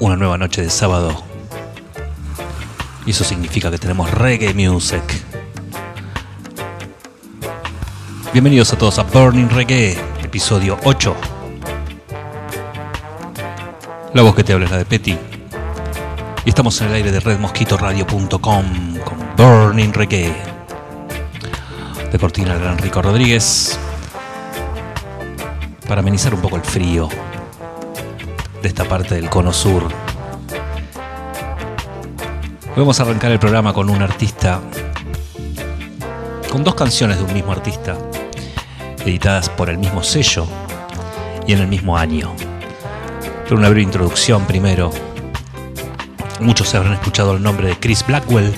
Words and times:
una 0.00 0.16
nueva 0.16 0.38
noche 0.38 0.62
de 0.62 0.70
sábado. 0.70 1.22
Y 3.06 3.10
eso 3.10 3.24
significa 3.24 3.70
que 3.70 3.78
tenemos 3.78 4.10
reggae 4.10 4.54
music. 4.54 5.02
Bienvenidos 8.32 8.72
a 8.72 8.78
todos 8.78 8.98
a 8.98 9.02
Burning 9.04 9.48
Reggae, 9.48 9.98
episodio 10.22 10.78
8. 10.84 11.16
La 14.14 14.22
voz 14.22 14.34
que 14.34 14.44
te 14.44 14.52
habla 14.52 14.66
es 14.66 14.70
la 14.70 14.78
de 14.78 14.84
Petty. 14.84 15.18
Y 16.44 16.48
estamos 16.48 16.80
en 16.80 16.88
el 16.88 16.94
aire 16.94 17.10
de 17.10 17.20
redmosquitoradio.com 17.20 18.38
con 18.38 19.36
Burning 19.36 19.92
Reggae. 19.92 20.32
De 22.12 22.18
cortina 22.18 22.54
el 22.54 22.60
gran 22.60 22.78
Rico 22.78 23.02
Rodríguez. 23.02 23.78
Para 25.88 26.00
amenizar 26.00 26.34
un 26.34 26.40
poco 26.40 26.56
el 26.56 26.62
frío 26.62 27.08
de 28.62 28.68
esta 28.68 28.84
parte 28.84 29.14
del 29.14 29.28
cono 29.30 29.52
sur. 29.52 29.88
Vamos 32.76 33.00
a 33.00 33.02
arrancar 33.02 33.32
el 33.32 33.38
programa 33.38 33.72
con 33.72 33.90
un 33.90 34.02
artista, 34.02 34.60
con 36.50 36.64
dos 36.64 36.74
canciones 36.74 37.18
de 37.18 37.24
un 37.24 37.32
mismo 37.32 37.52
artista, 37.52 37.96
editadas 39.04 39.48
por 39.48 39.68
el 39.68 39.78
mismo 39.78 40.02
sello 40.02 40.46
y 41.46 41.52
en 41.52 41.60
el 41.60 41.66
mismo 41.68 41.96
año. 41.96 42.32
Pero 43.44 43.56
una 43.56 43.68
breve 43.68 43.82
introducción 43.82 44.46
primero. 44.46 44.90
Muchos 46.40 46.74
habrán 46.74 46.92
escuchado 46.92 47.34
el 47.34 47.42
nombre 47.42 47.68
de 47.68 47.76
Chris 47.78 48.06
Blackwell, 48.06 48.54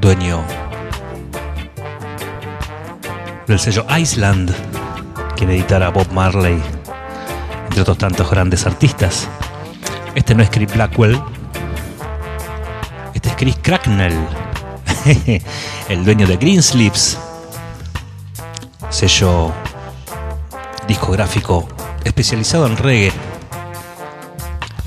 dueño 0.00 0.44
del 3.48 3.58
sello 3.58 3.84
Iceland, 3.98 4.54
quien 5.34 5.50
editara 5.50 5.88
Bob 5.88 6.12
Marley, 6.12 6.60
otros 7.80 7.98
tantos 7.98 8.30
grandes 8.30 8.66
artistas. 8.66 9.28
Este 10.14 10.34
no 10.34 10.42
es 10.42 10.50
Chris 10.50 10.72
Blackwell, 10.72 11.20
este 13.14 13.28
es 13.28 13.36
Chris 13.36 13.56
Cracknell, 13.62 14.18
el 15.88 16.04
dueño 16.04 16.26
de 16.26 16.36
Greensleeves, 16.36 17.18
sello 18.90 19.52
discográfico 20.86 21.68
especializado 22.04 22.66
en 22.66 22.76
reggae, 22.76 23.12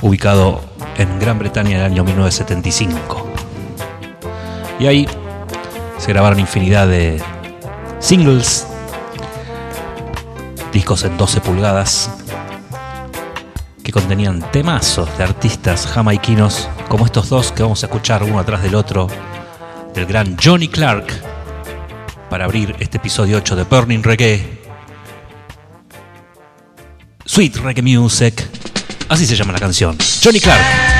ubicado 0.02 0.61
en 0.98 1.20
Gran 1.20 1.39
Bretaña 1.39 1.72
en 1.72 1.78
el 1.78 1.86
año 1.86 2.03
1975. 2.03 3.28
Y 4.80 4.88
ahí 4.88 5.08
se 5.98 6.11
grabaron 6.11 6.39
infinidad 6.39 6.88
de 6.88 7.22
singles, 8.00 8.66
discos 10.73 11.03
en 11.03 11.17
12 11.17 11.42
pulgadas, 11.42 12.09
y 13.92 13.94
contenían 13.94 14.39
temazos 14.53 15.17
de 15.17 15.25
artistas 15.25 15.86
jamaiquinos 15.86 16.70
como 16.88 17.06
estos 17.06 17.28
dos 17.28 17.52
que 17.52 17.61
vamos 17.61 17.84
a 17.84 17.88
escuchar 17.88 18.23
uno 18.23 18.39
atrás 18.39 18.64
del 18.64 18.75
otro, 18.75 19.08
del 19.94 20.06
gran 20.06 20.38
Johnny 20.42 20.70
Clark, 20.70 21.08
para 22.30 22.45
abrir 22.45 22.73
este 22.80 22.98
episodio 22.98 23.36
8 23.36 23.58
de 23.58 23.64
Burning 23.64 24.02
Reggae. 24.02 24.61
Sweet 27.25 27.58
Reggae 27.58 27.81
Music, 27.81 28.48
así 29.09 29.25
se 29.25 29.36
llama 29.36 29.52
la 29.52 29.59
canción. 29.59 29.98
Johnny 30.23 30.39
Clark. 30.39 30.92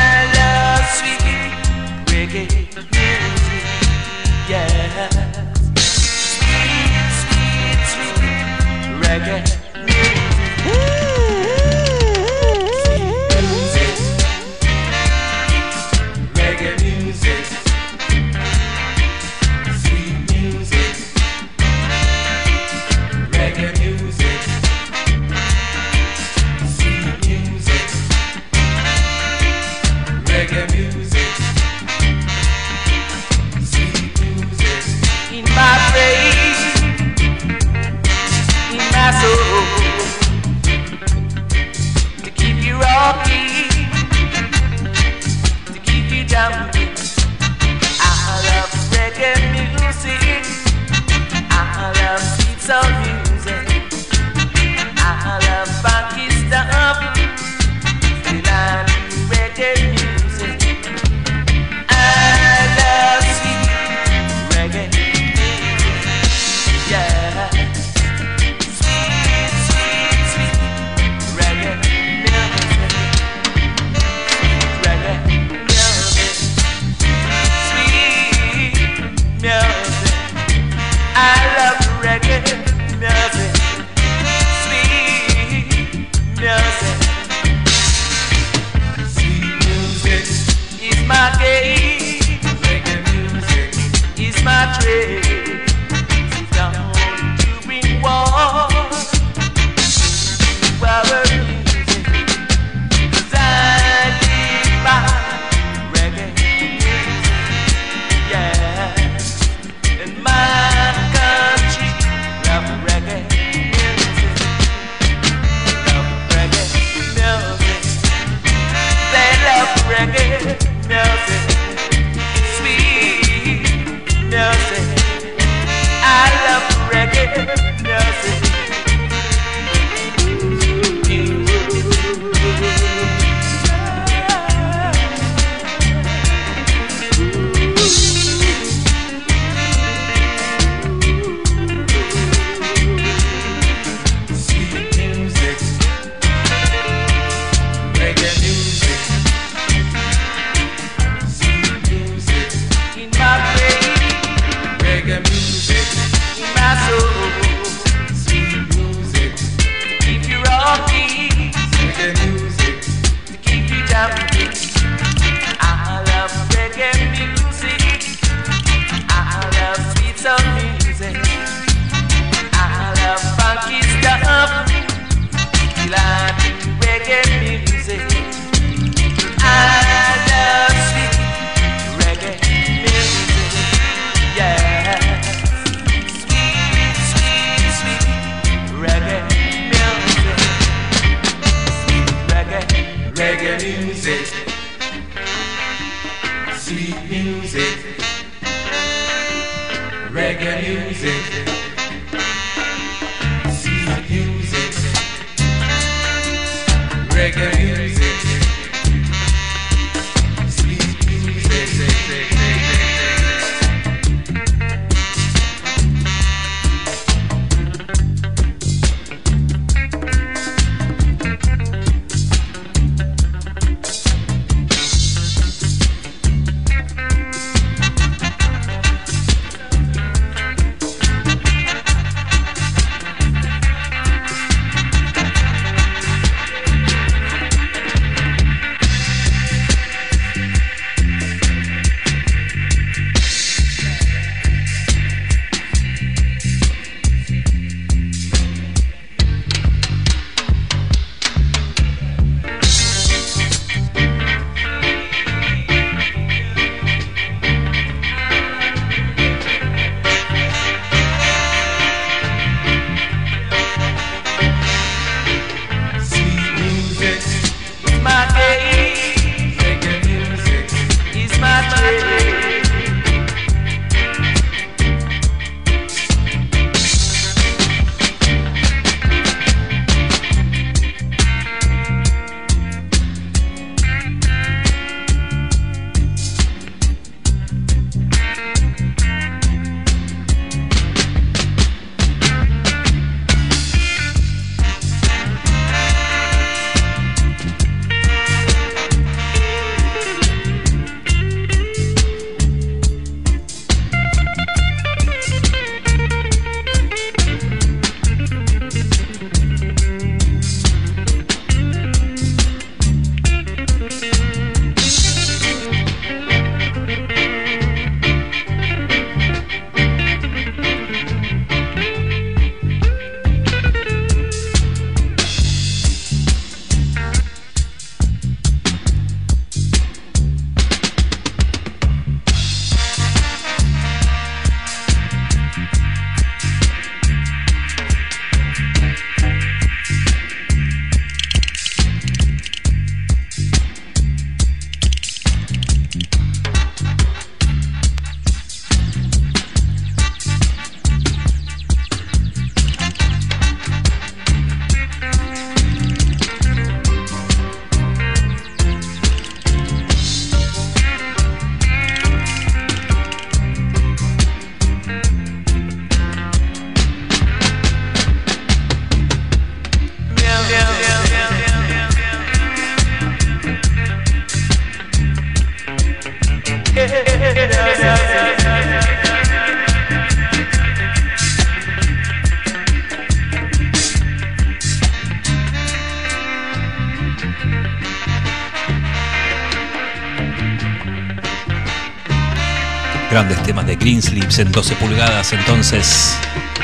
En 394.38 394.50
12 394.50 394.76
pulgadas 394.76 395.34
entonces 395.34 396.16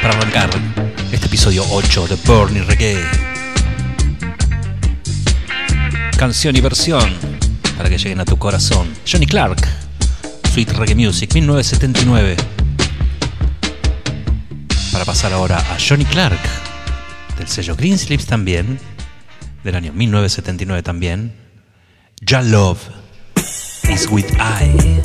para 0.02 0.18
arrancar 0.18 0.50
este 1.12 1.26
episodio 1.26 1.66
8 1.70 2.08
de 2.08 2.16
Burning 2.16 2.66
Reggae. 2.66 3.04
Canción 6.18 6.56
y 6.56 6.62
versión 6.62 7.14
para 7.76 7.90
que 7.90 7.98
lleguen 7.98 8.22
a 8.22 8.26
tu 8.26 8.38
corazón. 8.38 8.88
Johnny 9.06 9.26
Clark, 9.26 9.60
Sweet 10.54 10.72
Reggae 10.78 10.96
Music, 10.96 11.34
1979. 11.34 12.38
Para 14.94 15.04
pasar 15.04 15.34
ahora 15.34 15.58
a 15.58 15.78
Johnny 15.78 16.06
Clark, 16.06 16.40
del 17.38 17.50
sello 17.50 17.76
Greensleeves 17.76 18.28
también, 18.28 18.80
del 19.66 19.76
año 19.76 19.92
1979 19.92 20.84
también. 20.84 21.36
Ja 22.26 22.42
Love 22.42 22.80
is 23.90 24.08
with 24.10 24.32
I. 24.40 24.97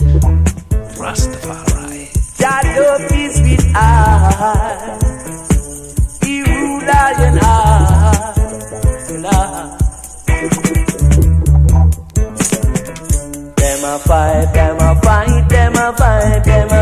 fight, 14.13 14.53
them 14.53 14.77
a 14.77 15.01
fight, 15.01 15.49
them 15.49 15.75
a 15.75 15.93
fight, 15.97 16.45
them 16.45 16.71
a 16.71 16.82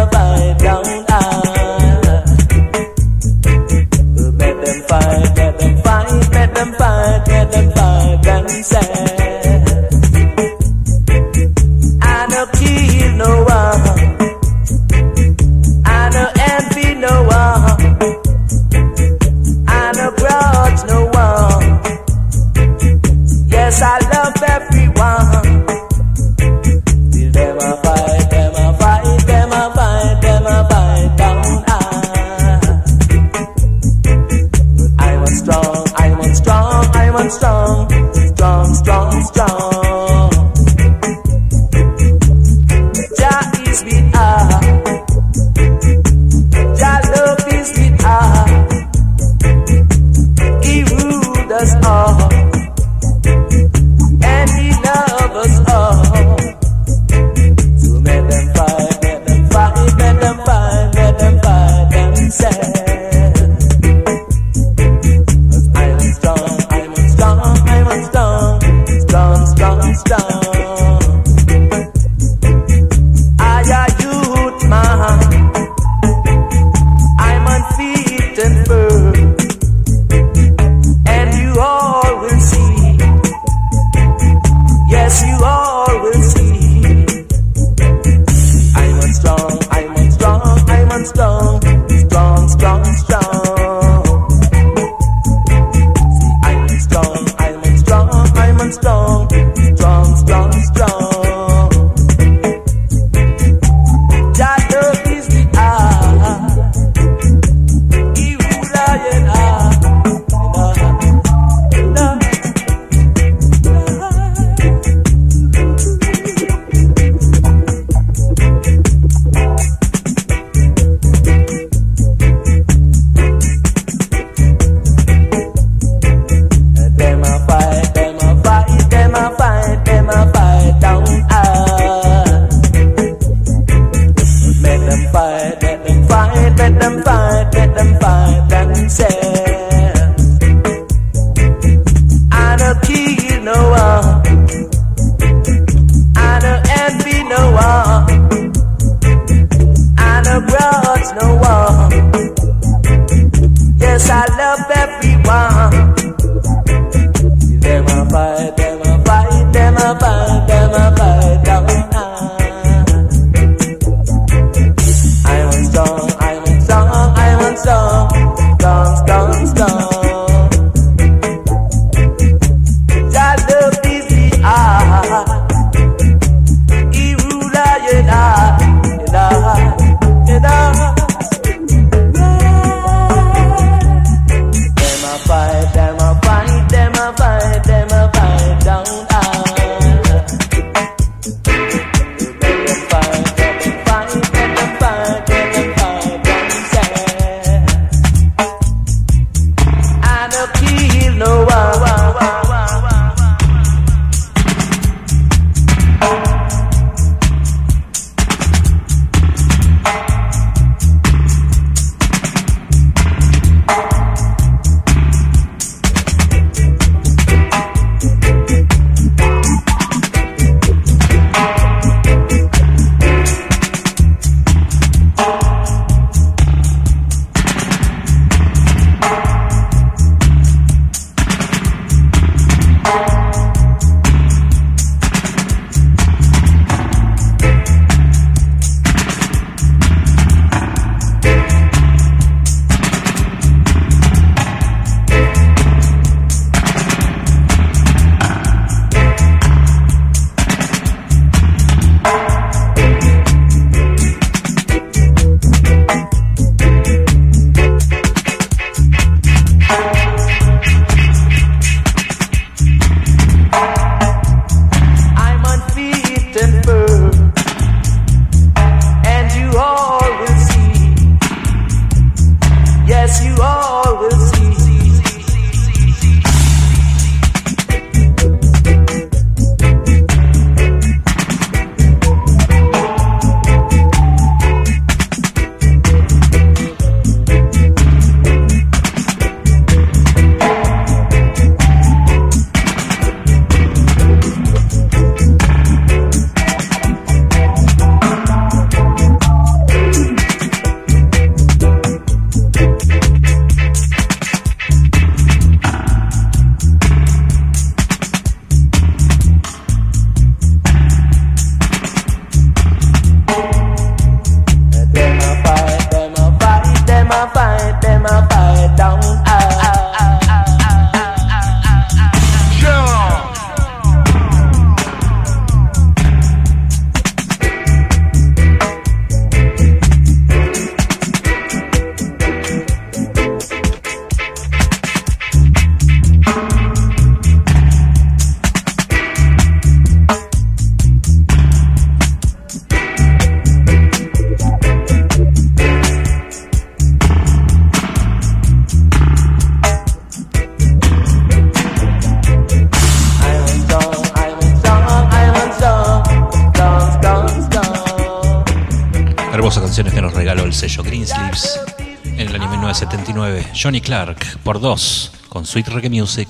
regaló 360.20 360.44
el 360.44 360.54
sello 360.54 360.84
Greensleeves 360.84 361.58
en 362.04 362.20
el 362.20 362.34
año 362.34 362.48
1979. 362.50 363.46
Johnny 363.60 363.80
Clark 363.80 364.38
por 364.44 364.60
dos 364.60 365.10
con 365.28 365.44
Sweet 365.44 365.68
Reggae 365.68 365.90
Music 365.90 366.28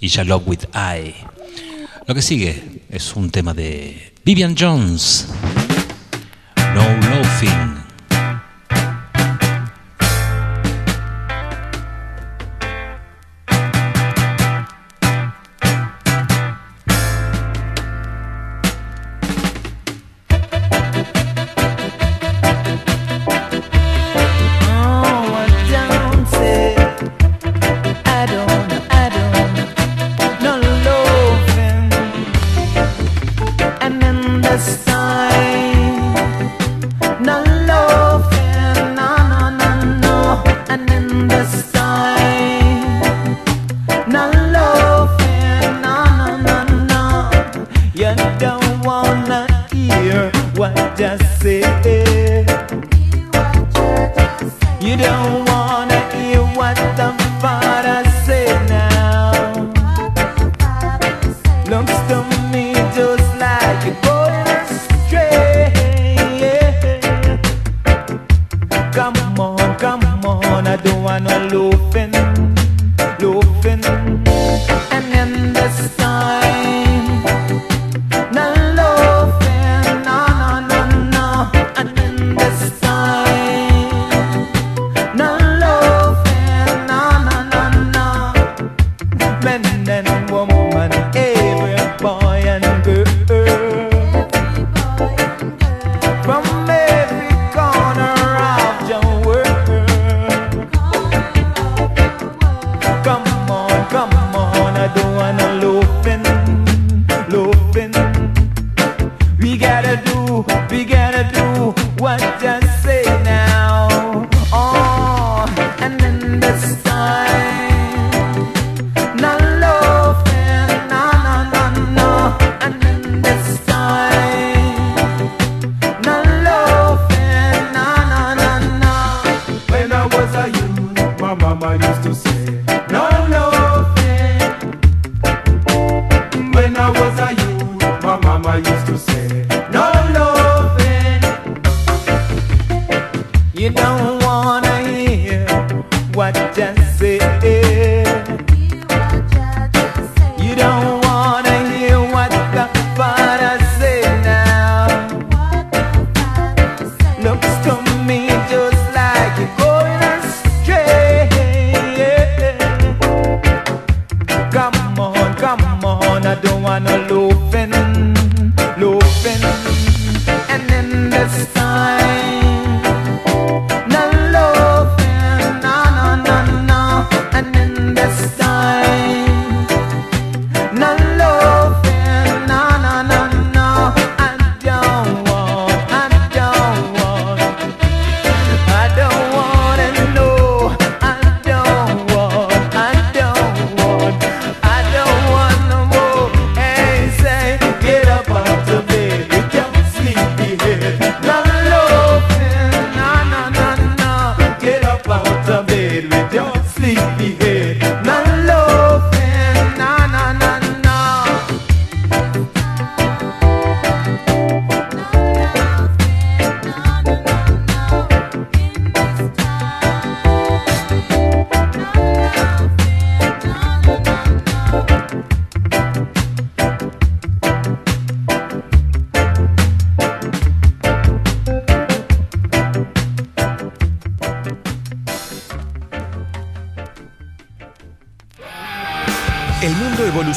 y 0.00 0.08
Ya 0.08 0.24
Love 0.24 0.42
With 0.46 0.64
I. 0.74 1.14
Lo 2.06 2.14
que 2.14 2.22
sigue 2.22 2.82
es 2.90 3.14
un 3.14 3.30
tema 3.30 3.54
de 3.54 4.14
Vivian 4.24 4.56
Jones. 4.58 5.28
No 6.74 6.82
Loafing. 7.08 7.79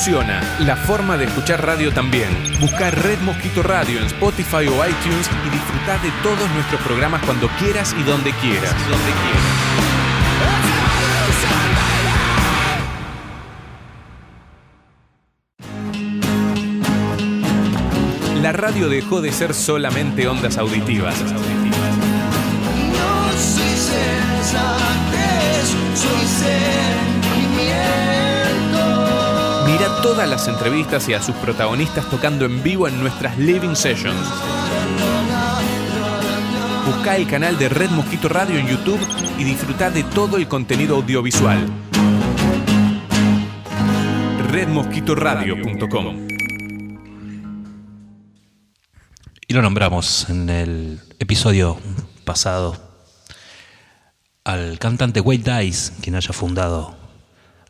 La 0.06 0.76
forma 0.76 1.16
de 1.16 1.24
escuchar 1.24 1.66
radio 1.66 1.94
también. 1.94 2.28
Buscar 2.60 2.94
Red 3.04 3.20
Mosquito 3.20 3.64
Radio 3.64 4.00
en 4.00 4.06
Spotify 4.08 4.68
o 4.68 4.86
iTunes 4.86 5.30
y 5.48 5.50
disfrutar 5.50 6.02
de 6.02 6.12
todos 6.22 6.50
nuestros 6.52 6.82
programas 6.82 7.24
cuando 7.24 7.48
quieras 7.58 7.96
y 7.98 8.04
donde 8.04 8.32
quieras. 8.34 8.76
La 18.42 18.52
radio 18.52 18.90
dejó 18.90 19.22
de 19.22 19.32
ser 19.32 19.54
solamente 19.54 20.28
ondas 20.28 20.58
auditivas. 20.58 21.16
todas 30.04 30.30
las 30.30 30.50
entrevistas 30.50 31.08
y 31.08 31.14
a 31.14 31.22
sus 31.22 31.34
protagonistas 31.36 32.10
tocando 32.10 32.44
en 32.44 32.62
vivo 32.62 32.90
en 32.90 33.00
nuestras 33.00 33.38
Living 33.38 33.74
Sessions. 33.74 34.20
Busca 36.86 37.16
el 37.16 37.26
canal 37.26 37.58
de 37.58 37.70
Red 37.70 37.90
Mosquito 37.92 38.28
Radio 38.28 38.60
en 38.60 38.68
YouTube 38.68 39.00
y 39.40 39.46
disfruta 39.46 39.90
de 39.92 40.04
todo 40.04 40.36
el 40.36 40.50
contenido 40.50 40.98
audiovisual. 40.98 41.66
redmosquitoradio.com 44.52 46.28
Y 49.48 49.54
lo 49.54 49.62
nombramos 49.62 50.30
en 50.30 50.50
el 50.50 51.00
episodio 51.20 51.80
pasado 52.26 52.76
al 54.44 54.78
cantante 54.80 55.22
Wade 55.22 55.64
Dice, 55.64 55.94
quien 56.02 56.16
haya 56.16 56.34
fundado 56.34 56.94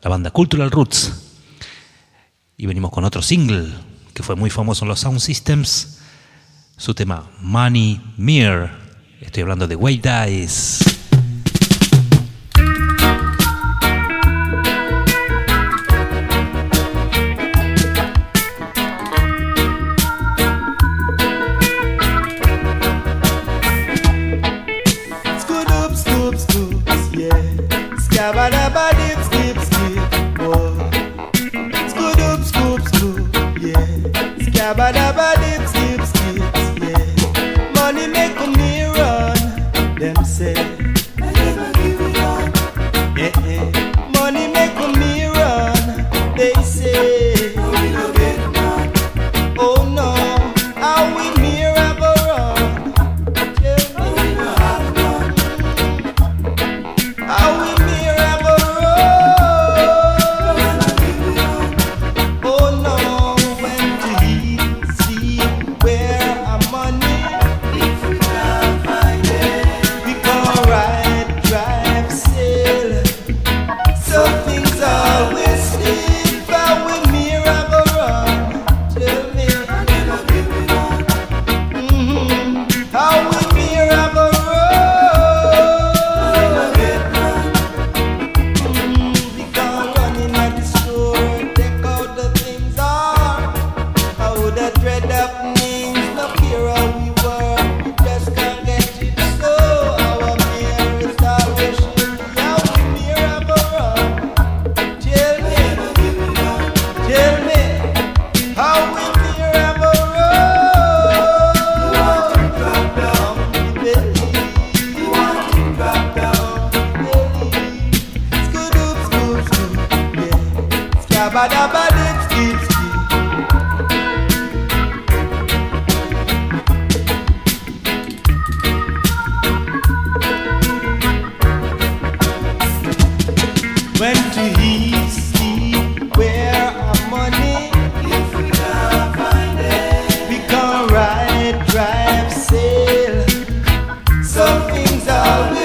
la 0.02 0.10
banda 0.10 0.32
Cultural 0.32 0.72
Roots, 0.72 1.33
y 2.56 2.66
venimos 2.66 2.92
con 2.92 3.04
otro 3.04 3.22
single 3.22 3.72
que 4.12 4.22
fue 4.22 4.36
muy 4.36 4.48
famoso 4.48 4.84
en 4.84 4.88
los 4.88 5.00
Sound 5.00 5.18
Systems, 5.18 5.98
su 6.76 6.94
tema 6.94 7.30
Money 7.40 8.00
Mirror. 8.16 8.70
Estoy 9.20 9.42
hablando 9.42 9.66
de 9.66 9.74
Way 9.74 9.98
Dice. 9.98 10.93
shabada. 34.64 35.03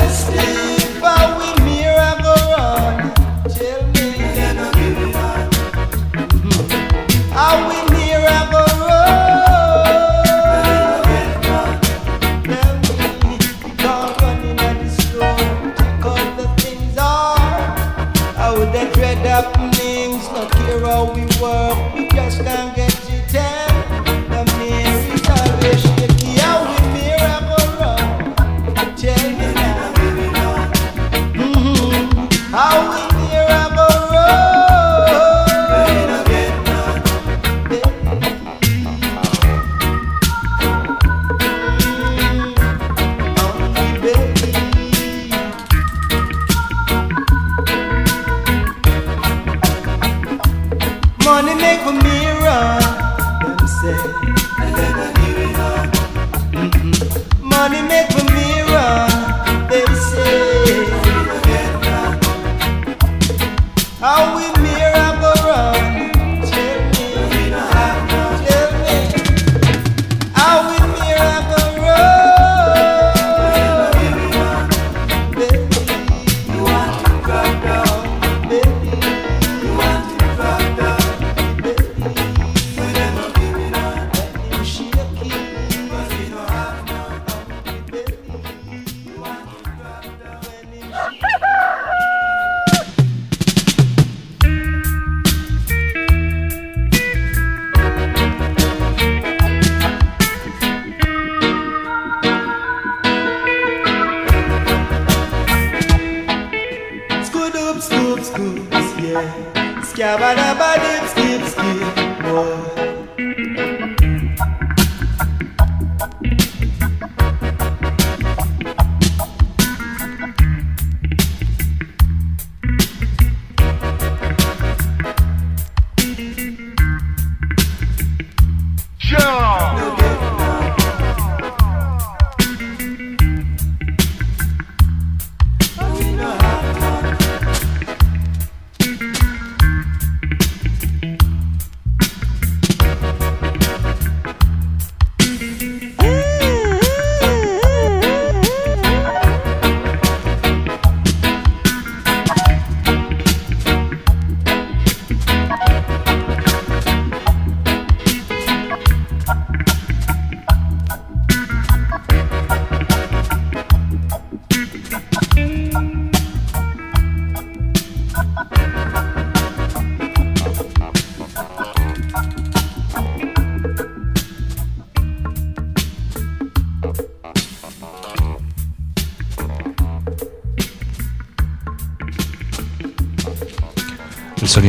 justice. 0.09 0.58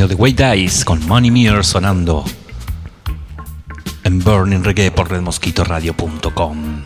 de 0.09 0.15
Way 0.15 0.33
Dice 0.33 0.85
con 0.85 1.07
Money 1.07 1.31
Mirror 1.31 1.65
sonando 1.65 2.25
en 4.03 4.19
Burning 4.21 4.65
Reggae 4.65 4.91
por 4.91 5.11
redmosquitoradio.com. 5.11 6.85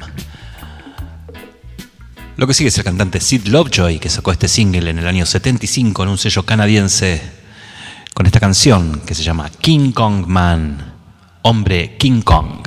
Lo 2.37 2.47
que 2.47 2.55
sigue 2.55 2.69
es 2.69 2.79
el 2.79 2.85
cantante 2.85 3.21
Sid 3.21 3.47
Lovejoy 3.47 4.01
que 4.01 4.09
sacó 4.09 4.33
este 4.33 4.49
single 4.49 4.91
en 4.91 4.99
el 4.99 5.07
año 5.07 5.27
75 5.27 6.03
en 6.03 6.09
un 6.09 6.19
sello 6.19 6.45
canadiense 6.45 7.23
con 8.15 8.27
esta 8.27 8.41
canción 8.41 9.01
que 9.07 9.15
se 9.15 9.23
llama 9.23 9.49
King 9.61 9.93
Kong 9.93 10.27
Man, 10.27 10.95
hombre 11.43 11.97
King 11.97 12.23
Kong. 12.23 12.64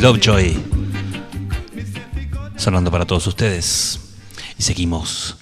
Lovejoy. 0.00 0.56
Sonando 2.56 2.90
para 2.90 3.04
todos 3.04 3.26
ustedes. 3.26 4.00
Y 4.56 4.62
seguimos. 4.62 5.36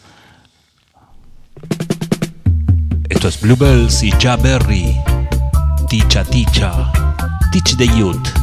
Esto 3.09 3.29
es 3.29 3.41
Bluebells 3.41 4.03
y 4.03 4.11
Jaberry. 4.13 4.97
Ticha, 5.89 6.25
ticha. 6.25 6.91
Teach 7.53 7.77
the 7.77 7.87
youth. 7.87 8.36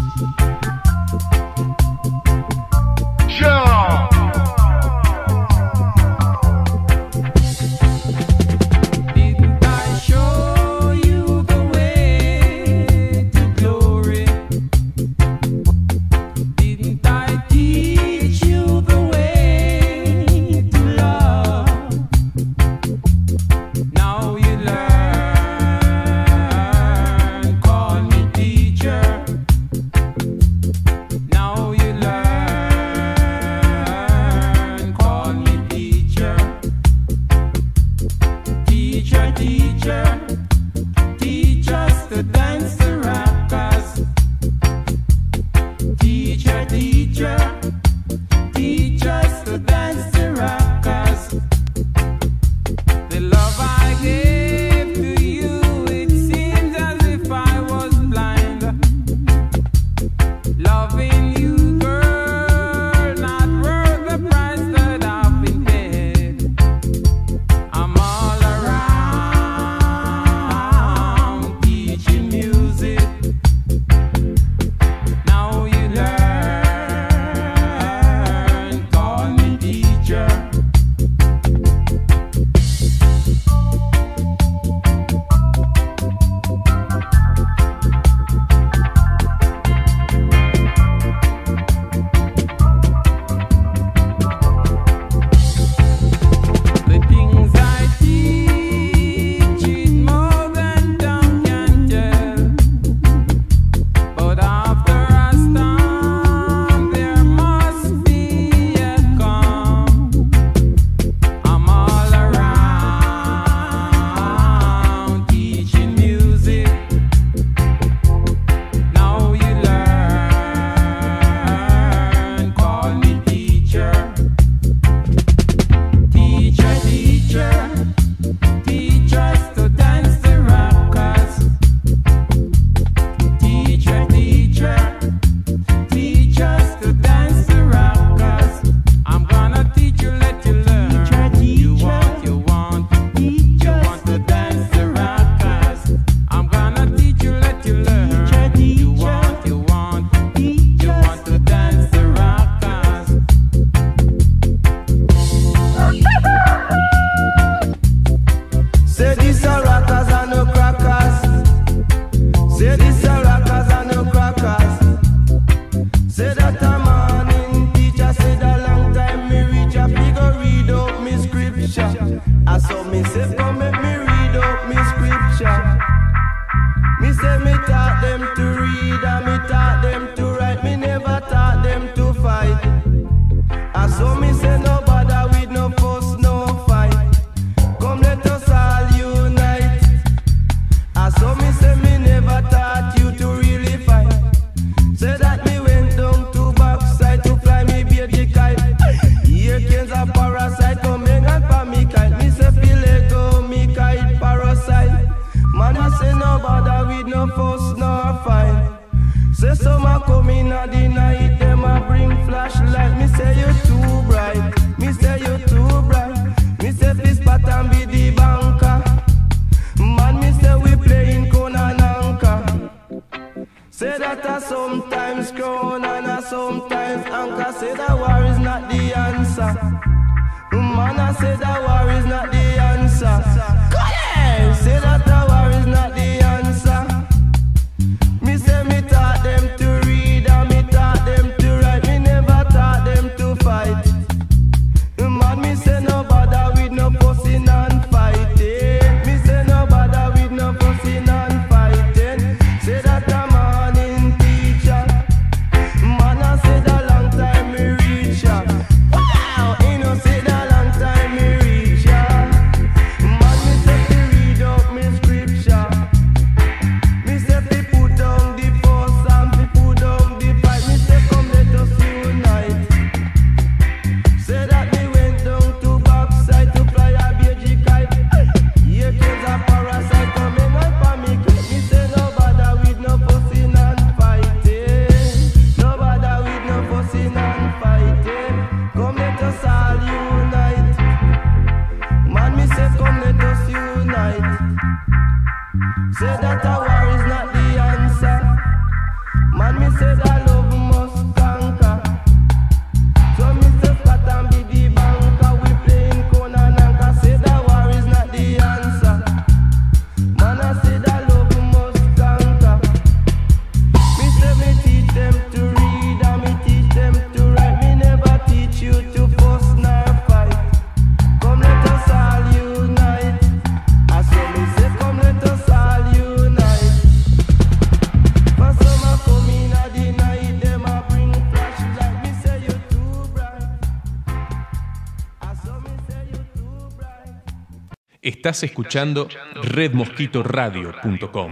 Estás 338.23 338.43
escuchando 338.43 339.09
redmosquitoradio.com. 339.35 341.31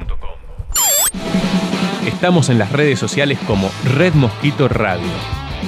Estamos 2.05 2.49
en 2.49 2.59
las 2.59 2.69
redes 2.73 2.99
sociales 2.99 3.39
como 3.47 3.71
Red 3.95 4.13
Mosquito 4.15 4.67
Radio. 4.67 5.07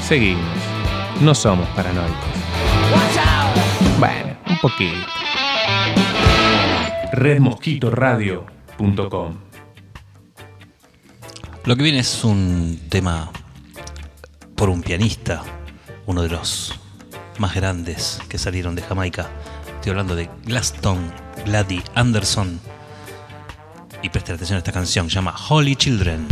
Seguimos. 0.02 0.44
No 1.22 1.34
somos 1.34 1.66
paranoicos. 1.70 2.18
Bueno, 3.98 4.36
un 4.50 4.60
poquito. 4.60 5.08
Redmosquitoradio.com. 7.14 9.38
Lo 11.64 11.76
que 11.78 11.84
viene 11.84 12.00
es 12.00 12.26
un 12.26 12.82
tema 12.90 13.32
por 14.58 14.70
un 14.70 14.82
pianista, 14.82 15.42
uno 16.06 16.22
de 16.22 16.28
los 16.28 16.78
más 17.38 17.56
grandes 17.56 18.20
que 18.28 18.38
salieron 18.38 18.76
de 18.76 18.82
Jamaica 18.82 19.30
Estoy 19.84 19.92
hablando 19.92 20.16
de 20.16 20.30
Glaston, 20.46 21.12
Gladys 21.46 21.84
Anderson. 21.94 22.58
Y 24.02 24.08
presta 24.08 24.32
atención 24.32 24.56
a 24.56 24.60
esta 24.60 24.72
canción, 24.72 25.10
se 25.10 25.16
llama 25.16 25.36
Holy 25.50 25.76
Children. 25.76 26.26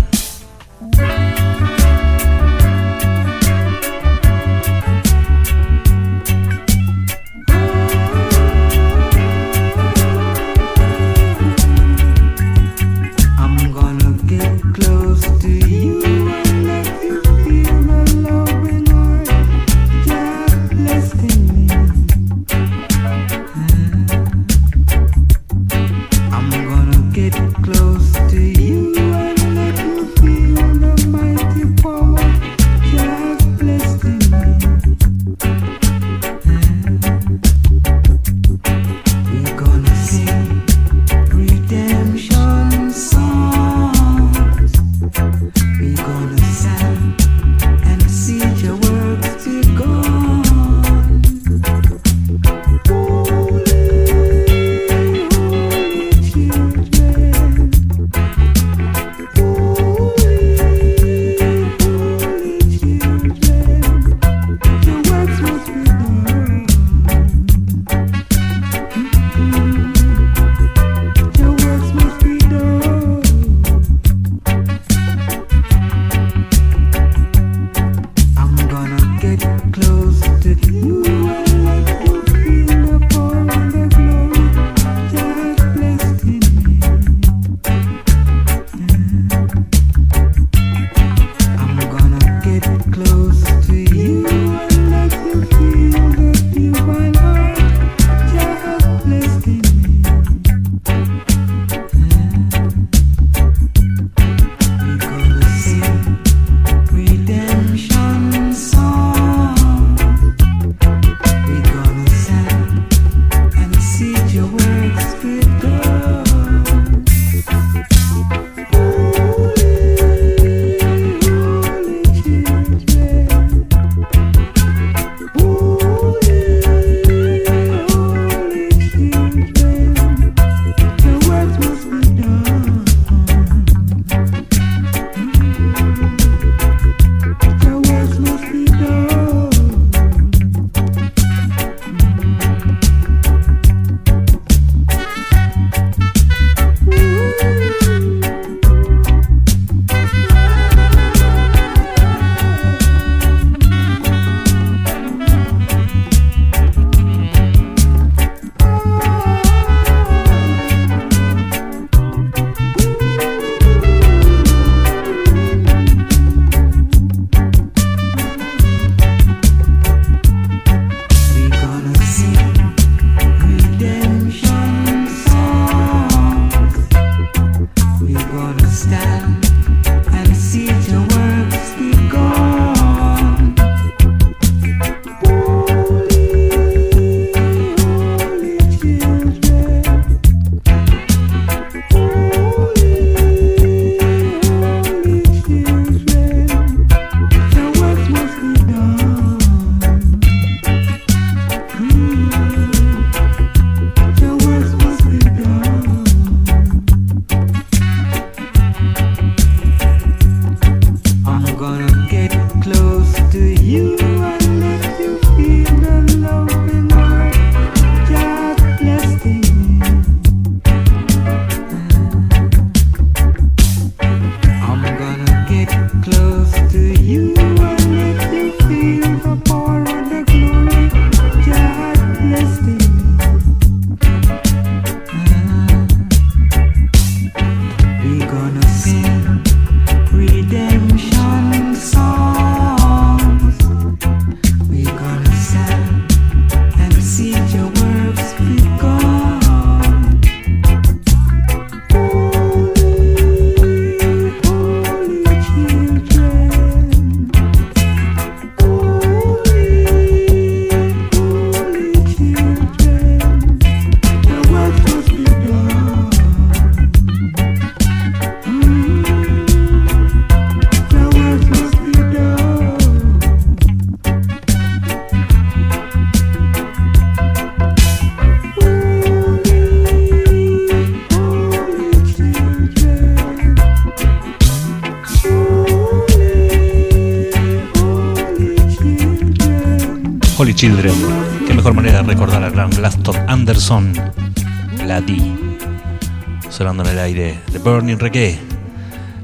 Burning 297.71 297.97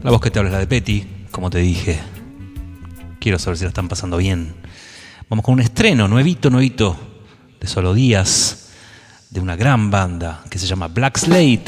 La 0.03 0.09
voz 0.09 0.21
que 0.21 0.31
te 0.31 0.39
habla 0.39 0.49
es 0.49 0.53
la 0.53 0.59
de 0.59 0.67
Petty, 0.67 1.05
como 1.31 1.49
te 1.49 1.57
dije. 1.57 1.99
Quiero 3.19 3.37
saber 3.39 3.57
si 3.57 3.65
la 3.65 3.69
están 3.69 3.89
pasando 3.89 4.15
bien. 4.15 4.55
Vamos 5.29 5.43
con 5.43 5.55
un 5.55 5.59
estreno 5.59 6.07
nuevito, 6.07 6.49
nuevito, 6.49 6.95
de 7.59 7.67
solo 7.67 7.93
días, 7.93 8.69
de 9.31 9.41
una 9.41 9.57
gran 9.57 9.91
banda 9.91 10.45
que 10.49 10.59
se 10.59 10.65
llama 10.65 10.87
Black 10.87 11.17
Slate. 11.17 11.65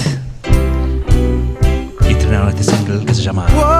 Y 2.07 2.11
estrenaron 2.13 2.47
este 2.47 2.63
single 2.63 3.03
que 3.03 3.13
se 3.13 3.23
llama... 3.23 3.78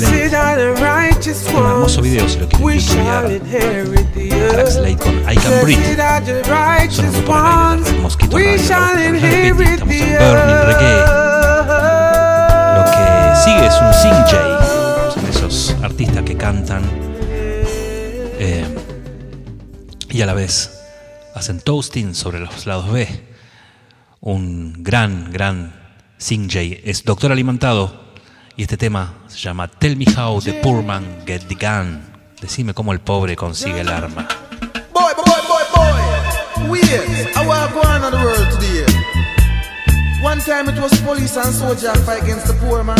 Slade. 0.00 1.60
Un 1.60 1.66
hermoso 1.66 2.00
video 2.02 2.28
si 2.28 2.38
lo 2.38 2.48
quieren 2.48 3.94
estudiar. 3.94 4.50
Track 4.50 4.68
Slade 4.68 4.96
con 4.96 5.14
I 5.30 5.36
Can 5.36 5.62
Breathe. 5.62 5.96
Sonando 6.90 7.22
por 7.22 7.30
el 7.30 7.50
aire 7.50 7.82
de 7.82 8.00
Mosquito 8.00 8.38
Radio. 8.38 8.54
Estamos 8.54 8.92
en 8.94 9.56
Burning 9.56 10.62
Reggae. 10.66 10.96
Lo 12.76 12.84
que 12.84 13.04
sigue 13.44 13.66
es 13.66 13.74
un 13.80 13.92
Sing 13.94 14.24
Son 15.12 15.26
esos 15.26 15.76
artistas 15.82 16.22
que 16.22 16.36
cantan 16.36 16.82
eh, 18.38 18.64
y 20.08 20.22
a 20.22 20.26
la 20.26 20.34
vez 20.34 20.80
hacen 21.34 21.60
toasting 21.60 22.14
sobre 22.14 22.40
los 22.40 22.66
lados 22.66 22.90
B. 22.90 23.08
Un 24.20 24.82
gran, 24.82 25.30
gran 25.32 25.74
Sing 26.18 26.48
J. 26.48 26.60
Es 26.84 27.04
doctor 27.04 27.32
alimentado 27.32 28.01
y 28.56 28.62
este 28.62 28.76
tema 28.76 29.14
se 29.28 29.38
llama 29.38 29.68
Tell 29.68 29.96
Me 29.96 30.04
How 30.16 30.40
the 30.40 30.52
Poor 30.54 30.82
Man 30.82 31.04
Get 31.26 31.42
the 31.48 31.54
Gun. 31.54 32.02
Decime 32.40 32.74
cómo 32.74 32.92
el 32.92 33.00
pobre 33.00 33.36
consigue 33.36 33.80
el 33.80 33.88
arma. 33.88 34.28
Boy, 34.92 35.12
boy, 35.16 35.40
boy, 35.48 35.62
boy. 35.74 36.70
Wait, 36.70 37.36
I 37.36 37.46
want 37.46 37.72
to 37.72 37.88
on 37.88 38.10
the 38.10 38.18
world 38.18 38.50
today. 38.50 38.86
One 40.22 40.40
time 40.40 40.68
it 40.68 40.80
was 40.80 40.92
police 41.02 41.36
and 41.36 41.54
soldier 41.54 41.94
fight 42.04 42.22
against 42.22 42.46
the 42.46 42.54
poor 42.54 42.84
man. 42.84 42.96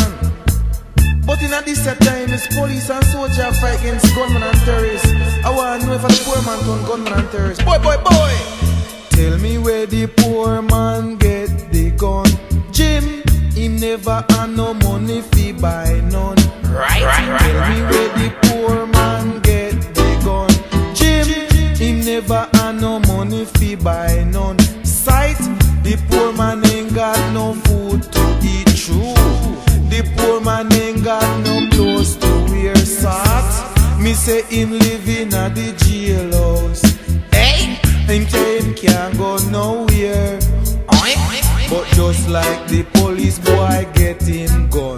But 1.26 1.40
in 1.42 1.52
a 1.52 1.62
this 1.62 1.84
time 1.84 2.32
it's 2.32 2.46
police 2.48 2.90
and 2.90 3.04
soldier 3.06 3.52
fight 3.60 3.78
against 3.80 4.14
gunmen 4.14 4.42
and 4.42 4.58
terrorists. 4.64 5.08
I 5.44 5.50
want 5.54 5.82
to 5.82 5.86
know 5.86 5.94
if 5.94 6.02
the 6.02 6.22
poor 6.24 6.42
man 6.42 6.58
turn 6.64 6.84
gunman 6.86 7.12
and 7.12 7.30
terrorists. 7.30 7.64
Boy, 7.64 7.78
boy, 7.78 7.96
boy. 8.02 8.34
Tell 9.10 9.38
me 9.38 9.58
where 9.58 9.86
the 9.86 10.06
poor 10.06 10.62
man 10.62 11.16
get 11.16 11.48
the 11.70 11.90
gun. 11.90 12.26
Jim, 12.72 13.21
he 13.62 13.68
never 13.68 14.24
had 14.30 14.50
no 14.56 14.74
money 14.74 15.22
fi 15.22 15.52
buy 15.52 16.00
none. 16.10 16.36
Right, 16.64 17.04
right, 17.10 17.28
right. 17.28 17.38
Tell 17.38 17.68
me 17.70 17.80
where 17.90 18.10
the 18.18 18.28
poor 18.42 18.86
man 18.86 19.38
get 19.38 19.74
the 19.94 20.08
gun. 20.24 20.50
Jim, 20.96 21.28
he 21.76 21.92
never 21.92 22.48
had 22.54 22.80
no 22.80 22.98
money 22.98 23.44
fi 23.44 23.76
buy 23.76 24.24
none. 24.24 24.58
Sight, 24.84 25.38
the 25.84 25.94
poor 26.10 26.32
man 26.32 26.66
ain't 26.72 26.92
got 26.92 27.20
no 27.32 27.54
food 27.64 28.02
to 28.02 28.24
eat. 28.42 28.66
True, 28.82 29.14
the 29.92 30.02
poor 30.16 30.40
man 30.40 30.72
ain't 30.72 31.04
got 31.04 31.28
no 31.46 31.68
clothes 31.70 32.16
to 32.16 32.30
wear. 32.50 32.74
Socks, 32.74 33.56
me 34.00 34.12
say 34.12 34.42
him 34.42 34.72
living 34.72 35.32
at 35.34 35.54
the 35.54 35.70
jailhouse. 35.84 36.82
Hey, 37.32 37.78
him 38.12 38.28
say 38.28 38.58
him 38.58 38.74
can't 38.74 39.16
go 39.16 39.36
nowhere. 39.50 39.91
Like 42.32 42.66
the 42.68 42.82
police 42.94 43.38
boy 43.38 43.86
get 43.92 44.22
him 44.22 44.70
gun. 44.70 44.96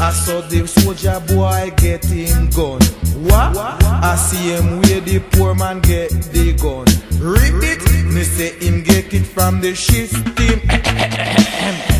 I 0.00 0.12
saw 0.12 0.40
the 0.42 0.64
soldier 0.68 1.20
boy 1.26 1.72
get 1.76 2.04
him 2.04 2.48
gun. 2.50 2.80
What? 3.26 3.82
I 3.82 4.14
see 4.14 4.52
him 4.54 4.82
where 4.82 5.00
the 5.00 5.18
poor 5.32 5.56
man 5.56 5.80
get 5.80 6.10
the 6.30 6.52
gun. 6.62 6.86
Rip 7.18 7.60
it, 7.60 7.82
me 8.14 8.22
say 8.22 8.56
him 8.60 8.84
get 8.84 9.12
it 9.12 9.24
from 9.24 9.60
the 9.60 9.74
system. 9.74 10.60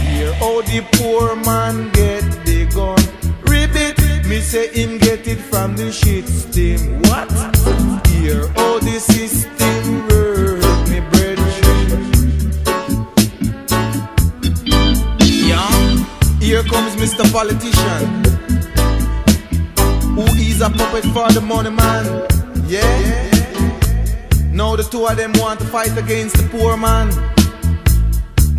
Hear 0.06 0.32
how 0.34 0.62
the 0.62 0.86
poor 0.92 1.34
man 1.34 1.90
get 1.90 2.22
the 2.46 2.66
gun. 2.66 3.02
Rip 3.50 3.74
it, 3.74 4.24
me 4.28 4.40
say 4.40 4.68
him 4.72 4.98
get 4.98 5.26
it 5.26 5.38
from 5.38 5.74
the 5.74 5.90
shit 5.90 6.28
system. 6.28 7.02
What? 7.02 7.28
Hear 8.06 8.46
how 8.54 8.78
the 8.78 9.00
system 9.00 9.55
here 16.46 16.62
comes 16.62 16.94
Mr. 16.94 17.24
Politician. 17.32 18.06
Who 20.14 20.24
is 20.38 20.60
a 20.60 20.70
puppet 20.70 21.04
for 21.14 21.28
the 21.32 21.40
money 21.40 21.70
man? 21.70 22.04
Yeah. 22.68 22.86
Now 24.52 24.76
the 24.76 24.84
two 24.84 25.04
of 25.06 25.16
them 25.16 25.32
want 25.42 25.58
to 25.58 25.66
fight 25.66 25.98
against 25.98 26.36
the 26.36 26.46
poor 26.48 26.76
man. 26.76 27.08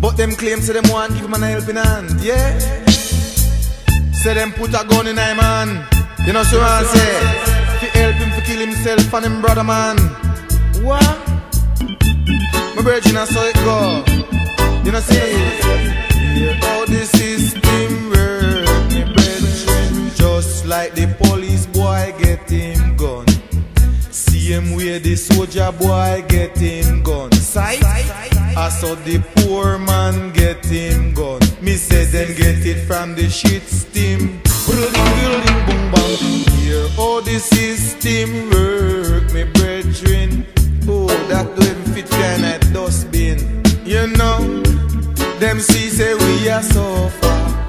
But 0.02 0.18
them 0.18 0.32
claim 0.32 0.60
say 0.60 0.74
them 0.74 0.84
want 0.92 1.14
give 1.14 1.24
him 1.24 1.32
an 1.32 1.40
helping 1.40 1.76
hand. 1.76 2.20
Yeah. 2.20 2.58
Say 4.12 4.34
them 4.34 4.52
put 4.52 4.74
a 4.80 4.84
gun 4.86 5.06
in 5.06 5.16
him 5.16 5.36
man. 5.38 5.68
You 6.26 6.34
know 6.34 6.42
so 6.42 6.60
I 6.60 6.82
say. 6.94 7.12
Fi 7.80 7.86
help 7.98 8.16
him 8.16 8.30
to 8.36 8.42
kill 8.46 8.60
himself 8.66 9.14
and 9.14 9.24
him 9.24 9.40
brother 9.40 9.64
man. 9.64 9.96
What? 10.84 11.18
My 12.76 12.82
virgin, 12.82 13.16
I 13.16 13.24
saw 13.24 13.44
it 13.44 13.56
go. 13.66 14.04
You 14.84 14.92
know, 14.92 15.00
see, 15.00 15.16
hear 16.36 16.54
how 16.60 16.84
the 16.84 17.06
system 17.06 17.37
like 20.68 20.94
the 20.94 21.06
police 21.24 21.66
boy 21.66 22.14
get 22.18 22.48
him 22.50 22.96
gun. 22.96 23.24
Him 24.48 24.76
where 24.76 24.98
the 24.98 25.14
soldier 25.14 25.70
boy 25.72 26.24
get 26.26 26.56
him 26.56 27.02
gun. 27.02 27.30
Sight, 27.32 27.84
I 27.84 28.70
saw 28.70 28.94
the 28.94 29.22
poor 29.36 29.78
man 29.78 30.32
get 30.32 30.64
him 30.64 31.12
gun. 31.12 31.40
Me 31.60 31.74
say 31.74 32.06
them 32.06 32.28
get 32.34 32.64
it 32.64 32.86
from 32.86 33.14
the 33.14 33.28
shit 33.28 33.62
steam. 33.64 34.40
Building, 34.66 35.08
building, 35.20 35.66
boom, 35.66 35.90
bang. 35.92 36.16
Hear 36.56 36.88
how 36.96 37.20
the 37.20 37.38
system 37.38 38.48
work, 38.48 39.34
me 39.34 39.44
brethren. 39.52 40.46
Oh, 40.88 41.08
that 41.28 41.46
even 41.62 41.82
fit 41.92 42.08
kind 42.08 42.46
of 42.46 42.72
dustbin. 42.72 43.62
You 43.84 44.06
know, 44.16 44.62
them 45.40 45.60
see 45.60 45.90
say 45.90 46.14
we 46.14 46.48
are 46.48 46.62
so 46.62 47.10
far. 47.20 47.67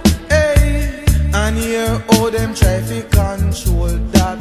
And 1.50 1.58
hear 1.58 1.98
how 2.12 2.30
them 2.30 2.54
try 2.54 2.80
to 2.80 3.02
control 3.10 3.88
that. 4.14 4.40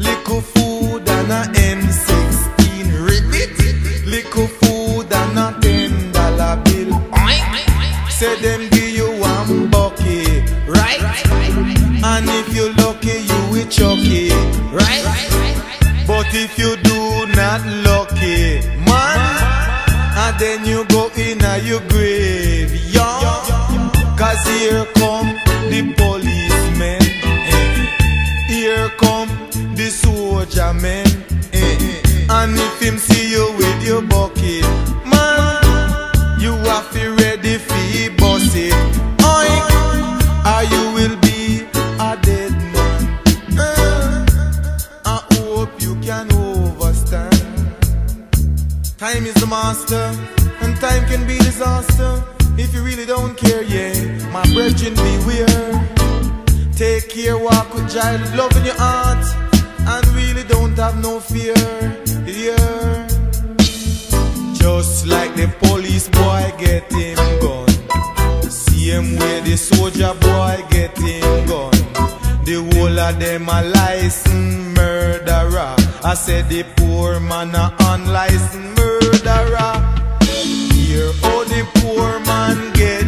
Little 0.00 0.40
food 0.40 1.08
and 1.08 1.30
a 1.30 1.42
M16 1.54 3.06
ribbit. 3.06 4.04
Little 4.04 4.48
food 4.48 5.06
and 5.12 5.38
a 5.38 5.56
ten 5.60 6.10
dollar 6.10 6.60
bill. 6.64 6.90
Say 8.10 8.34
them 8.42 8.68
give 8.70 8.96
you 8.98 9.06
one 9.20 9.70
bucket, 9.70 10.50
right? 10.66 10.98
And 12.02 12.26
if 12.30 12.52
you 12.52 12.72
lucky, 12.82 13.22
you 13.22 13.40
will 13.52 13.68
chuck 13.68 14.02
it, 14.02 14.34
right? 14.74 15.06
But 16.04 16.26
if 16.34 16.58
you 16.58 16.74
do 16.82 17.32
not 17.36 17.64
lucky, 17.86 18.58
man, 18.82 19.20
and 20.18 20.36
then 20.40 20.66
you 20.66 20.84
go 20.86 21.12
in 21.14 21.40
a 21.44 21.58
your 21.58 21.80
grave, 21.88 22.74
yeah. 22.92 24.16
Cause 24.18 24.44
here 24.48 24.84
him 32.86 32.98
see 32.98 33.30
you 33.32 33.52
with 33.58 33.82
your 33.82 34.00
bucket, 34.00 34.62
man, 35.10 36.40
you 36.40 36.52
have 36.70 36.88
to 36.92 37.10
ready 37.22 37.58
for 37.58 37.74
bust 38.16 38.54
it, 38.54 38.72
Oink. 39.34 39.70
or 40.52 40.62
you 40.72 40.82
will 40.96 41.16
be 41.26 41.66
a 41.98 42.16
dead 42.22 42.52
man. 42.74 43.00
Eh. 43.58 44.26
I 45.04 45.18
hope 45.32 45.72
you 45.82 45.96
can 45.96 46.28
overstand. 46.30 47.34
Time 48.98 49.26
is 49.26 49.34
the 49.34 49.48
master, 49.48 50.06
and 50.60 50.76
time 50.76 51.04
can 51.06 51.26
be 51.26 51.38
disaster 51.38 52.22
if 52.56 52.72
you 52.72 52.84
really 52.84 53.06
don't 53.06 53.36
care. 53.36 53.62
Yeah, 53.64 53.94
my 54.30 54.44
brethren, 54.54 54.94
beware. 54.94 55.66
Take 56.76 57.08
care, 57.08 57.36
walk 57.36 57.74
with 57.74 57.90
joy, 57.90 58.14
love 58.36 58.56
in 58.56 58.64
your 58.64 58.78
heart, 58.78 59.26
and 59.92 60.06
really 60.14 60.44
don't 60.44 60.76
have 60.78 60.96
no 61.02 61.18
fear. 61.18 62.05
Just 64.54 65.06
like 65.06 65.36
the 65.36 65.46
police 65.60 66.08
boy 66.08 66.52
get 66.58 66.92
him 66.92 67.16
gun. 67.38 67.68
Him 68.74 69.16
where 69.16 69.40
the 69.42 69.56
soldier 69.56 70.12
boy 70.20 70.64
get 70.68 70.98
him 70.98 71.46
gun. 71.46 71.70
The 72.44 72.56
whole 72.72 72.98
of 72.98 73.18
them 73.20 73.48
a 73.48 73.62
licensed 73.62 74.76
murderer. 74.76 75.76
I 76.02 76.14
said 76.14 76.48
the 76.48 76.64
poor 76.76 77.20
man 77.20 77.54
a 77.54 77.72
unlicensed 77.78 78.76
murderer. 78.76 79.74
Hear 80.74 81.12
how 81.22 81.38
oh, 81.38 81.44
the 81.44 81.64
poor 81.78 82.18
man 82.26 82.72
get 82.72 83.05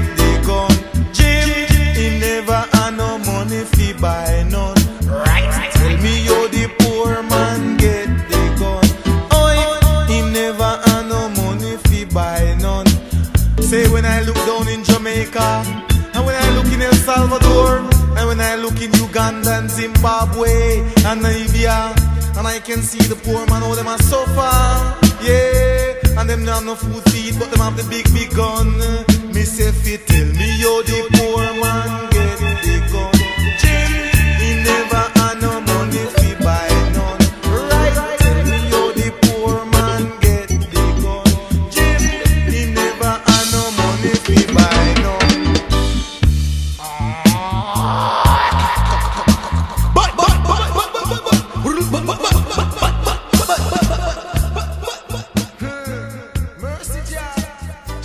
Uganda 19.18 19.58
and 19.58 19.68
Zimbabwe 19.68 20.78
and 21.04 21.20
Namibia, 21.22 21.90
and 22.38 22.46
I 22.46 22.60
can 22.60 22.82
see 22.82 23.02
the 23.08 23.16
poor 23.16 23.44
man 23.50 23.62
how 23.62 23.74
them 23.74 23.88
a 23.88 23.98
suffer, 23.98 24.54
yeah. 25.26 26.20
And 26.20 26.30
them 26.30 26.44
not 26.44 26.62
have 26.62 26.64
no 26.64 26.76
food 26.76 27.04
to 27.04 27.16
eat, 27.18 27.34
but 27.36 27.50
them 27.50 27.58
have 27.58 27.76
the 27.76 27.82
big 27.90 28.06
big 28.14 28.30
gun. 28.30 28.78
Me 29.34 29.42
say 29.42 29.72
fi 29.72 29.96
tell 30.06 30.28
me 30.38 30.62
how 30.62 30.82
the 30.82 30.98
poor 31.18 31.42
man 31.58 32.17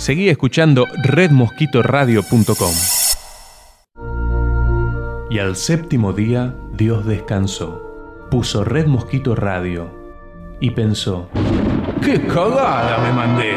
Seguí 0.04 0.28
escuchando 0.28 0.86
redmosquitoradio.com. 1.02 2.74
Y 5.30 5.38
al 5.38 5.56
séptimo 5.56 6.12
día 6.12 6.54
Dios 6.74 7.06
descansó, 7.06 8.26
puso 8.30 8.64
Red 8.64 8.86
Mosquito 8.86 9.34
Radio 9.34 9.88
y 10.60 10.72
pensó, 10.72 11.30
¡qué 12.02 12.20
cagada 12.20 12.98
me 12.98 13.14
mandé! 13.14 13.56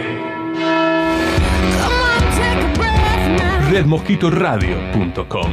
redmosquitoradio.com 3.69 5.51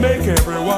make 0.00 0.26
everyone 0.28 0.77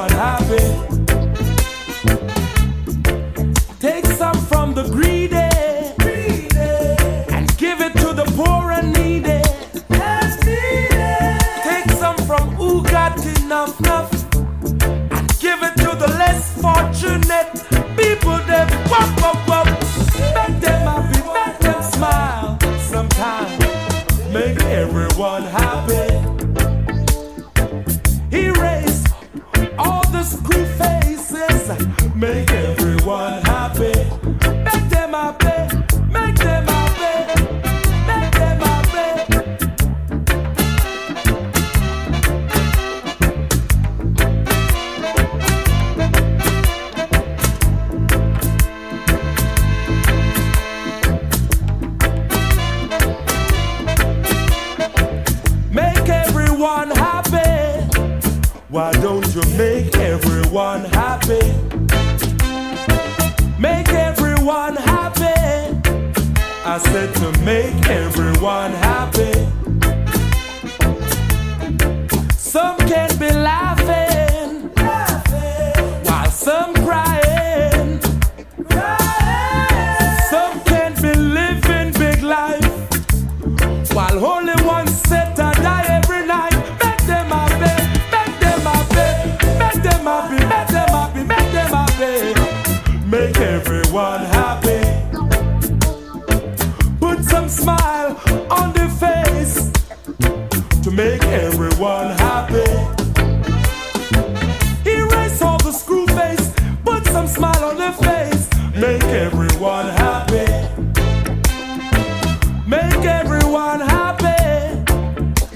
Make 112.71 113.03
everyone 113.03 113.81
happy. 113.81 114.85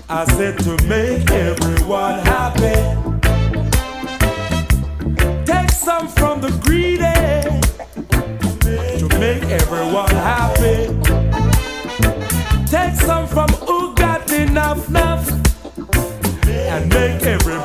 I 0.09 0.25
said 0.35 0.59
to 0.65 0.71
make 0.85 1.31
everyone 1.31 2.19
happy. 2.19 2.75
Take 5.45 5.71
some 5.71 6.09
from 6.09 6.41
the 6.41 6.51
greedy 6.65 7.15
to 8.99 9.07
make 9.17 9.43
everyone 9.43 10.09
happy. 10.09 10.87
Take 12.67 12.95
some 12.95 13.27
from 13.27 13.47
who 13.65 13.95
got 13.95 14.29
enough, 14.33 14.89
enough, 14.89 15.25
and 16.49 16.89
make 16.89 17.23
everybody 17.23 17.64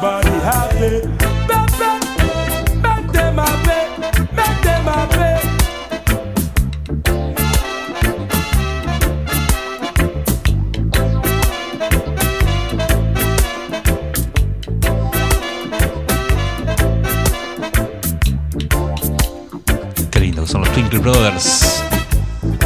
Brothers 21.01 21.83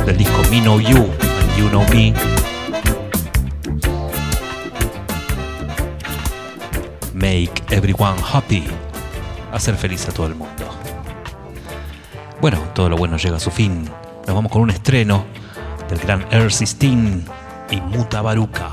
del 0.04 0.16
disco 0.16 0.42
Me 0.50 0.60
Know 0.60 0.80
You 0.80 0.96
and 0.96 1.56
You 1.56 1.68
Know 1.68 1.84
Me. 1.90 2.12
Make 7.14 7.52
everyone 7.70 8.16
happy. 8.20 8.64
Hacer 9.52 9.76
feliz 9.76 10.08
a 10.08 10.12
todo 10.12 10.26
el 10.26 10.34
mundo. 10.34 10.64
Bueno, 12.40 12.58
todo 12.74 12.88
lo 12.88 12.96
bueno 12.96 13.16
llega 13.18 13.36
a 13.36 13.40
su 13.40 13.52
fin. 13.52 13.84
Nos 14.26 14.34
vamos 14.34 14.50
con 14.50 14.62
un 14.62 14.70
estreno 14.70 15.24
del 15.88 16.00
gran 16.00 16.26
Air 16.32 16.48
16 16.48 17.22
y 17.70 17.80
Muta 17.82 18.20
Baruca 18.20 18.70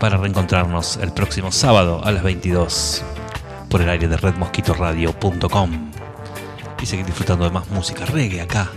para 0.00 0.16
reencontrarnos 0.16 0.96
el 0.96 1.12
próximo 1.12 1.52
sábado 1.52 2.00
a 2.02 2.10
las 2.10 2.24
22 2.24 3.04
por 3.68 3.82
el 3.82 3.88
aire 3.88 4.08
de 4.08 4.16
redmosquitoradio.com 4.16 5.92
y 6.82 6.86
seguir 6.86 7.06
disfrutando 7.06 7.44
de 7.44 7.50
más 7.50 7.68
música 7.70 8.04
reggae 8.04 8.40
acá 8.40 8.68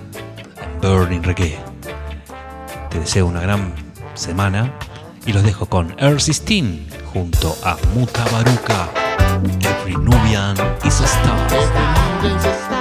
en 0.62 0.80
Burning 0.80 1.24
Reggae. 1.24 1.58
Te 2.90 3.00
deseo 3.00 3.26
una 3.26 3.42
gran 3.42 3.74
semana 4.14 4.72
y 5.26 5.34
los 5.34 5.44
dejo 5.44 5.66
con 5.66 5.96
Air 5.98 6.18
16 6.18 6.82
junto 7.12 7.58
a 7.64 7.78
Muta 7.96 8.24
Baruca. 8.32 8.90
Every 9.60 9.96
Nubian 9.98 10.56
is 10.86 11.02
a 11.02 11.06
star. 11.06 12.75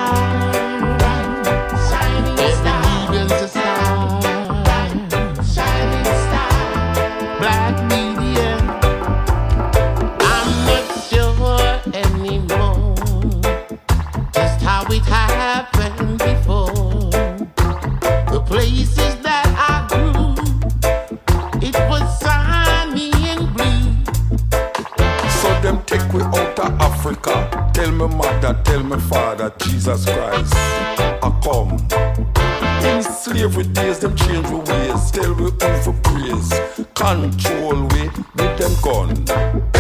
tell 28.75 28.83
my 28.83 28.99
father, 28.99 29.53
Jesus 29.59 30.05
Christ, 30.05 30.53
I 30.57 31.41
come. 31.45 31.73
In 32.85 33.03
slavery 33.05 33.65
days, 33.65 34.01
them 34.01 34.17
change 34.17 34.49
we 34.49 34.57
ways. 34.57 35.11
Tell 35.13 35.33
we 35.35 35.51
who 35.51 35.83
for 35.85 35.95
praise. 36.03 36.53
Control 36.95 37.87
we 37.93 38.09
with 38.35 38.59
them 38.59 38.75
gun. 38.83 39.74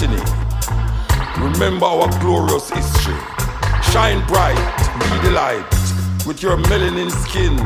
destiny. 0.00 0.22
Remember 1.38 1.86
our 1.86 2.08
glorious 2.20 2.70
history. 2.70 3.14
Shine 3.92 4.26
bright, 4.26 4.56
be 4.98 5.28
the 5.28 5.34
light. 5.34 5.64
With 6.26 6.42
your 6.42 6.56
melanin 6.56 7.10
skin, 7.10 7.56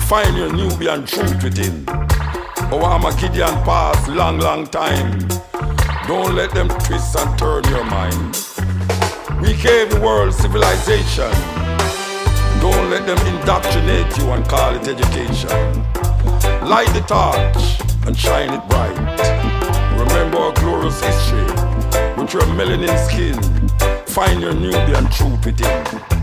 find 0.00 0.36
your 0.36 0.52
Nubian 0.52 1.04
truth 1.06 1.42
within. 1.42 1.84
Our 2.72 2.82
Armageddon 2.82 3.62
past 3.64 4.08
long, 4.08 4.38
long 4.38 4.66
time. 4.66 5.18
Don't 6.06 6.34
let 6.34 6.52
them 6.52 6.68
twist 6.68 7.16
and 7.16 7.38
turn 7.38 7.64
your 7.64 7.84
mind. 7.84 8.36
We 9.40 9.54
gave 9.60 9.90
the 9.90 10.00
world 10.02 10.32
civilization. 10.34 11.30
Don't 12.60 12.90
let 12.90 13.06
them 13.06 13.18
indoctrinate 13.26 14.16
you 14.18 14.30
and 14.30 14.44
call 14.48 14.74
it 14.74 14.88
education. 14.88 15.84
Light 16.66 16.88
the 16.94 17.04
torch 17.06 18.06
and 18.06 18.16
shine 18.16 18.52
it 18.52 18.66
bright. 18.68 18.96
Remember 19.98 20.38
our 20.38 20.52
glorious 20.54 21.00
history. 21.02 21.65
Your 22.32 22.42
melanin 22.56 22.98
skin. 23.08 23.40
Find 24.08 24.40
your 24.40 24.52
Nubian 24.52 25.08
truth 25.10 25.46
within. 25.46 26.15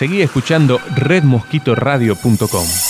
Seguí 0.00 0.22
escuchando 0.22 0.80
redmosquitoradio.com. 0.96 2.89